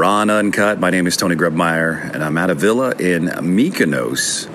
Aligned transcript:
Raw 0.00 0.22
Uncut. 0.22 0.80
My 0.80 0.88
name 0.88 1.06
is 1.06 1.14
Tony 1.14 1.36
Grebmeyer, 1.36 2.14
and 2.14 2.24
I'm 2.24 2.38
at 2.38 2.48
a 2.48 2.54
villa 2.54 2.92
in 2.92 3.26
Mykonos 3.26 4.48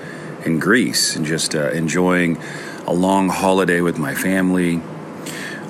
in 0.44 0.58
Greece 0.58 1.14
and 1.14 1.24
just 1.24 1.54
uh, 1.54 1.70
enjoying 1.70 2.36
a 2.84 2.92
long 2.92 3.28
holiday 3.28 3.80
with 3.80 3.96
my 3.96 4.12
family. 4.12 4.82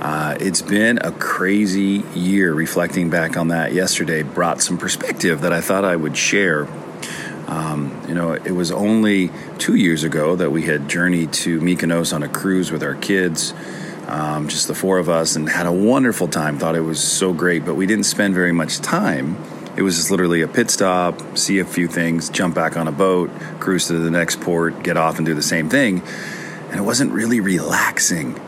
Uh, 0.00 0.34
it's 0.40 0.62
been 0.62 0.96
a 1.02 1.12
crazy 1.12 2.02
year. 2.14 2.54
Reflecting 2.54 3.10
back 3.10 3.36
on 3.36 3.48
that 3.48 3.74
yesterday 3.74 4.22
brought 4.22 4.62
some 4.62 4.78
perspective 4.78 5.42
that 5.42 5.52
I 5.52 5.60
thought 5.60 5.84
I 5.84 5.94
would 5.94 6.16
share. 6.16 6.66
Um, 7.46 8.00
you 8.08 8.14
know, 8.14 8.32
it 8.32 8.52
was 8.52 8.72
only 8.72 9.30
two 9.58 9.74
years 9.74 10.04
ago 10.04 10.36
that 10.36 10.52
we 10.52 10.62
had 10.62 10.88
journeyed 10.88 11.34
to 11.44 11.60
Mykonos 11.60 12.14
on 12.14 12.22
a 12.22 12.28
cruise 12.28 12.72
with 12.72 12.82
our 12.82 12.94
kids 12.94 13.52
um, 14.06 14.48
just 14.48 14.68
the 14.68 14.74
four 14.74 14.98
of 14.98 15.08
us, 15.08 15.36
and 15.36 15.48
had 15.48 15.66
a 15.66 15.72
wonderful 15.72 16.28
time. 16.28 16.58
Thought 16.58 16.76
it 16.76 16.80
was 16.80 17.02
so 17.02 17.32
great, 17.32 17.64
but 17.64 17.74
we 17.74 17.86
didn't 17.86 18.04
spend 18.04 18.34
very 18.34 18.52
much 18.52 18.78
time. 18.78 19.36
It 19.76 19.82
was 19.82 19.96
just 19.96 20.10
literally 20.10 20.40
a 20.40 20.48
pit 20.48 20.70
stop, 20.70 21.36
see 21.36 21.58
a 21.58 21.64
few 21.64 21.86
things, 21.86 22.30
jump 22.30 22.54
back 22.54 22.76
on 22.76 22.88
a 22.88 22.92
boat, 22.92 23.30
cruise 23.60 23.88
to 23.88 23.94
the 23.94 24.10
next 24.10 24.40
port, 24.40 24.82
get 24.82 24.96
off 24.96 25.18
and 25.18 25.26
do 25.26 25.34
the 25.34 25.42
same 25.42 25.68
thing. 25.68 26.02
And 26.70 26.80
it 26.80 26.82
wasn't 26.82 27.12
really 27.12 27.40
relaxing. 27.40 28.40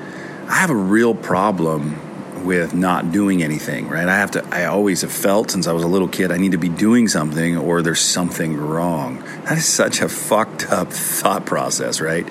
I 0.49 0.55
have 0.55 0.71
a 0.71 0.75
real 0.75 1.15
problem 1.15 2.45
with 2.47 2.73
not 2.73 3.13
doing 3.13 3.43
anything, 3.43 3.89
right? 3.89 4.09
I 4.09 4.17
have 4.17 4.31
to, 4.33 4.47
I 4.51 4.65
always 4.65 5.03
have 5.03 5.13
felt 5.13 5.51
since 5.51 5.67
I 5.67 5.73
was 5.73 5.83
a 5.85 5.89
little 5.89 6.09
kid, 6.09 6.31
I 6.31 6.39
need 6.39 6.53
to 6.53 6.59
be 6.59 6.71
doing 6.71 7.09
something 7.09 7.59
or 7.59 7.83
there's 7.83 8.01
something 8.01 8.57
wrong. 8.57 9.23
That 9.45 9.59
is 9.59 9.67
such 9.67 10.01
a 10.01 10.09
fucked 10.09 10.71
up 10.71 10.93
thought 10.93 11.45
process, 11.45 12.01
right? 12.01 12.27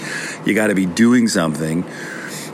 You 0.45 0.55
got 0.55 0.67
to 0.67 0.75
be 0.75 0.87
doing 0.87 1.27
something 1.27 1.85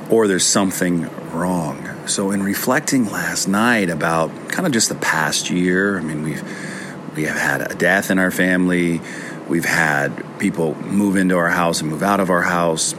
or 0.09 0.27
there's 0.27 0.45
something 0.45 1.09
wrong. 1.31 1.92
So, 2.05 2.31
in 2.31 2.43
reflecting 2.43 3.09
last 3.09 3.47
night 3.47 3.89
about 3.89 4.29
kind 4.49 4.65
of 4.65 4.73
just 4.73 4.89
the 4.89 4.95
past 4.95 5.49
year, 5.49 5.97
I 5.97 6.01
mean, 6.01 6.23
we've 6.23 6.43
we 7.15 7.23
have 7.23 7.37
had 7.37 7.71
a 7.71 7.75
death 7.75 8.11
in 8.11 8.19
our 8.19 8.31
family. 8.31 9.01
We've 9.47 9.65
had 9.65 10.39
people 10.39 10.75
move 10.75 11.15
into 11.15 11.37
our 11.37 11.49
house 11.49 11.81
and 11.81 11.89
move 11.89 12.03
out 12.03 12.19
of 12.19 12.29
our 12.29 12.41
house. 12.41 12.95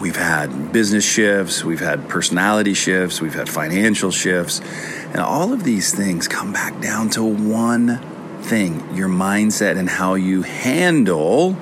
We've 0.00 0.16
had 0.16 0.72
business 0.72 1.04
shifts, 1.04 1.64
we've 1.64 1.80
had 1.80 2.08
personality 2.08 2.74
shifts, 2.74 3.20
we've 3.20 3.34
had 3.34 3.48
financial 3.48 4.10
shifts. 4.10 4.60
And 5.08 5.18
all 5.18 5.52
of 5.52 5.64
these 5.64 5.92
things 5.92 6.28
come 6.28 6.52
back 6.52 6.80
down 6.80 7.10
to 7.10 7.24
one 7.24 7.98
thing 8.42 8.94
your 8.94 9.08
mindset 9.08 9.76
and 9.76 9.88
how 9.88 10.14
you 10.14 10.42
handle 10.42 11.56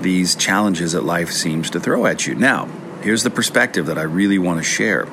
these 0.00 0.34
challenges 0.34 0.92
that 0.92 1.04
life 1.04 1.30
seems 1.30 1.70
to 1.70 1.80
throw 1.80 2.06
at 2.06 2.26
you. 2.26 2.34
Now, 2.34 2.68
Here's 3.06 3.22
the 3.22 3.30
perspective 3.30 3.86
that 3.86 3.98
I 3.98 4.02
really 4.02 4.36
want 4.36 4.58
to 4.58 4.64
share. 4.64 5.06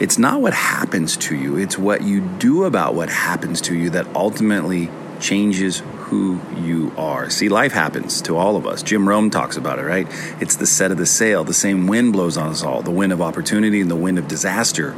It's 0.00 0.18
not 0.18 0.40
what 0.40 0.54
happens 0.54 1.16
to 1.16 1.36
you, 1.36 1.56
it's 1.56 1.76
what 1.76 2.02
you 2.02 2.20
do 2.20 2.64
about 2.64 2.94
what 2.94 3.08
happens 3.08 3.60
to 3.62 3.76
you 3.76 3.90
that 3.90 4.06
ultimately 4.14 4.90
changes 5.20 5.82
who 5.96 6.40
you 6.56 6.92
are. 6.96 7.28
See, 7.28 7.48
life 7.48 7.72
happens 7.72 8.22
to 8.22 8.36
all 8.36 8.56
of 8.56 8.66
us. 8.66 8.82
Jim 8.82 9.08
Rohn 9.08 9.30
talks 9.30 9.56
about 9.56 9.78
it, 9.78 9.82
right? 9.82 10.06
It's 10.40 10.56
the 10.56 10.66
set 10.66 10.90
of 10.92 10.98
the 10.98 11.06
sail. 11.06 11.44
The 11.44 11.52
same 11.52 11.86
wind 11.86 12.12
blows 12.12 12.36
on 12.36 12.50
us 12.50 12.62
all 12.62 12.82
the 12.82 12.90
wind 12.90 13.12
of 13.12 13.20
opportunity 13.20 13.80
and 13.80 13.90
the 13.90 13.96
wind 13.96 14.18
of 14.18 14.28
disaster. 14.28 14.94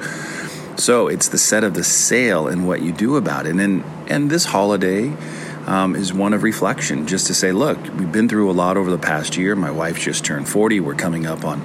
So 0.77 1.09
it's 1.09 1.29
the 1.29 1.39
set 1.39 1.65
of 1.65 1.75
the 1.75 1.85
sail 1.85 2.47
and 2.47 2.67
what 2.67 2.83
you 2.83 2.93
do 2.93 3.17
about 3.17 3.47
it. 3.47 3.57
And, 3.57 3.85
and 4.07 4.31
this 4.31 4.45
holiday, 4.45 5.13
um, 5.67 5.95
is 5.95 6.13
one 6.13 6.33
of 6.33 6.43
reflection, 6.43 7.07
just 7.07 7.27
to 7.29 7.35
say, 7.35 7.53
look, 7.53 7.79
we've 7.97 8.11
been 8.11 8.29
through 8.29 8.51
a 8.51 8.53
lot 8.53 8.77
over 8.77 8.91
the 8.91 8.99
past 8.99 9.37
year. 9.37 9.55
My 9.55 9.71
wife 9.71 9.99
just 9.99 10.25
turned 10.25 10.49
40. 10.49 10.81
We're 10.81 10.95
coming 10.95 11.27
up 11.27 11.45
on 11.45 11.61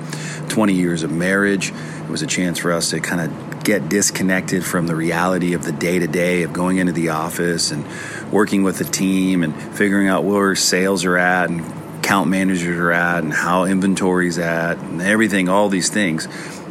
20 0.50 0.74
years 0.74 1.04
of 1.04 1.12
marriage. 1.12 1.72
It 1.72 2.10
was 2.10 2.22
a 2.22 2.28
chance 2.28 2.60
for 2.60 2.72
us 2.72 2.92
to 2.92 3.00
kind 3.00 3.22
of 3.22 3.64
get 3.64 3.90
disconnected 3.90 4.64
from 4.64 4.86
the 4.88 4.96
reality 4.96 5.54
of 5.54 5.64
the 5.64 5.72
day 5.72 5.98
to 5.98 6.08
day 6.08 6.44
of 6.44 6.54
going 6.54 6.78
into 6.78 6.94
the 6.94 7.10
office 7.10 7.72
and 7.72 7.86
working 8.32 8.64
with 8.64 8.78
the 8.78 8.84
team 8.84 9.44
and 9.44 9.56
figuring 9.76 10.08
out 10.08 10.24
where 10.24 10.56
sales 10.56 11.04
are 11.04 11.18
at 11.18 11.50
and 11.50 11.62
account 11.98 12.30
managers 12.30 12.78
are 12.78 12.92
at 12.92 13.24
and 13.24 13.34
how 13.34 13.64
inventory's 13.64 14.38
at 14.38 14.78
and 14.78 15.02
everything, 15.02 15.50
all 15.50 15.70
these 15.70 15.90
things. 15.90 16.28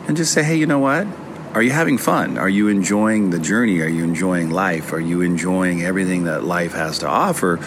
And 0.06 0.16
just 0.16 0.32
say, 0.32 0.44
hey, 0.44 0.56
you 0.56 0.66
know 0.66 0.78
what? 0.78 1.08
Are 1.54 1.62
you 1.62 1.70
having 1.70 1.98
fun? 1.98 2.36
Are 2.36 2.48
you 2.48 2.66
enjoying 2.66 3.30
the 3.30 3.38
journey? 3.38 3.80
Are 3.80 3.88
you 3.88 4.02
enjoying 4.02 4.50
life? 4.50 4.92
Are 4.92 5.00
you 5.00 5.20
enjoying 5.20 5.84
everything 5.84 6.24
that 6.24 6.42
life 6.42 6.72
has 6.72 6.98
to 6.98 7.08
offer? 7.08 7.60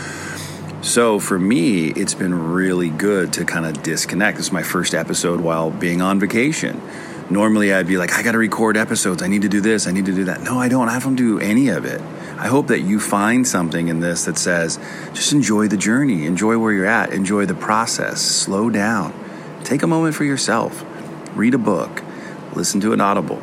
So 0.81 1.19
for 1.19 1.39
me, 1.39 1.87
it's 1.87 2.13
been 2.13 2.51
really 2.51 2.89
good 2.89 3.31
to 3.33 3.45
kind 3.45 3.65
of 3.65 3.81
disconnect. 3.83 4.37
This 4.37 4.47
is 4.47 4.51
my 4.51 4.61
first 4.61 4.93
episode 4.93 5.39
while 5.39 5.71
being 5.71 6.01
on 6.01 6.19
vacation. 6.19 6.81
Normally, 7.29 7.73
I'd 7.73 7.87
be 7.87 7.97
like, 7.97 8.11
I 8.11 8.23
got 8.23 8.33
to 8.33 8.37
record 8.37 8.75
episodes. 8.75 9.23
I 9.23 9.27
need 9.27 9.43
to 9.43 9.49
do 9.49 9.61
this. 9.61 9.87
I 9.87 9.91
need 9.91 10.05
to 10.07 10.13
do 10.13 10.25
that. 10.25 10.41
No, 10.41 10.59
I 10.59 10.67
don't. 10.67 10.89
I 10.89 10.99
don't 10.99 11.15
do 11.15 11.39
any 11.39 11.69
of 11.69 11.85
it. 11.85 12.01
I 12.37 12.47
hope 12.47 12.67
that 12.67 12.81
you 12.81 12.99
find 12.99 13.47
something 13.47 13.87
in 13.87 14.01
this 14.01 14.25
that 14.25 14.37
says, 14.37 14.77
just 15.13 15.31
enjoy 15.31 15.69
the 15.69 15.77
journey, 15.77 16.25
enjoy 16.25 16.57
where 16.57 16.73
you're 16.73 16.85
at, 16.85 17.13
enjoy 17.13 17.45
the 17.45 17.55
process, 17.55 18.21
slow 18.21 18.69
down, 18.69 19.13
take 19.63 19.81
a 19.81 19.87
moment 19.87 20.13
for 20.13 20.23
yourself, 20.23 20.85
read 21.35 21.53
a 21.53 21.57
book, 21.57 22.03
listen 22.53 22.79
to 22.81 22.93
an 22.93 23.01
audible 23.01 23.41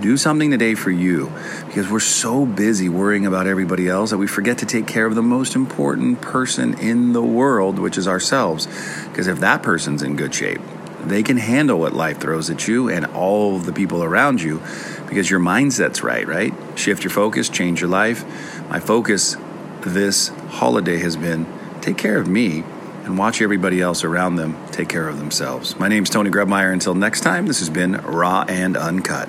do 0.00 0.16
something 0.16 0.50
today 0.50 0.74
for 0.74 0.90
you 0.90 1.32
because 1.66 1.90
we're 1.90 2.00
so 2.00 2.44
busy 2.44 2.88
worrying 2.88 3.26
about 3.26 3.46
everybody 3.46 3.88
else 3.88 4.10
that 4.10 4.18
we 4.18 4.26
forget 4.26 4.58
to 4.58 4.66
take 4.66 4.86
care 4.86 5.06
of 5.06 5.14
the 5.14 5.22
most 5.22 5.54
important 5.54 6.20
person 6.20 6.78
in 6.78 7.12
the 7.12 7.22
world, 7.22 7.78
which 7.78 7.96
is 7.96 8.06
ourselves. 8.06 8.66
Because 9.08 9.26
if 9.26 9.40
that 9.40 9.62
person's 9.62 10.02
in 10.02 10.16
good 10.16 10.34
shape, 10.34 10.60
they 11.04 11.22
can 11.22 11.36
handle 11.36 11.78
what 11.78 11.92
life 11.92 12.20
throws 12.20 12.50
at 12.50 12.66
you 12.66 12.88
and 12.88 13.06
all 13.06 13.58
the 13.58 13.72
people 13.72 14.02
around 14.02 14.42
you 14.42 14.60
because 15.08 15.30
your 15.30 15.40
mindset's 15.40 16.02
right, 16.02 16.26
right? 16.26 16.52
Shift 16.74 17.04
your 17.04 17.12
focus, 17.12 17.48
change 17.48 17.80
your 17.80 17.90
life. 17.90 18.24
My 18.68 18.80
focus 18.80 19.36
this 19.82 20.28
holiday 20.50 20.98
has 20.98 21.16
been 21.16 21.46
take 21.80 21.96
care 21.96 22.18
of 22.18 22.26
me 22.26 22.64
and 23.04 23.16
watch 23.16 23.40
everybody 23.40 23.80
else 23.80 24.02
around 24.02 24.34
them 24.34 24.56
take 24.72 24.88
care 24.88 25.08
of 25.08 25.18
themselves. 25.18 25.78
My 25.78 25.86
name's 25.86 26.10
Tony 26.10 26.28
Grebmeyer. 26.28 26.72
Until 26.72 26.94
next 26.94 27.20
time, 27.20 27.46
this 27.46 27.60
has 27.60 27.70
been 27.70 27.92
Raw 28.02 28.44
and 28.48 28.76
Uncut. 28.76 29.28